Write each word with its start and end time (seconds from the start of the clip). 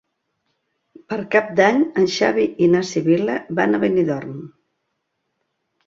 Per 1.11 1.19
Cap 1.35 1.51
d'Any 1.59 1.77
en 2.03 2.09
Xavi 2.15 2.47
i 2.69 2.73
na 2.77 2.83
Sibil·la 2.95 3.39
van 3.61 3.77
a 3.81 3.85
Benidorm. 3.87 4.37